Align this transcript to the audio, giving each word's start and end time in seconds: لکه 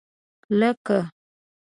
لکه 0.59 0.97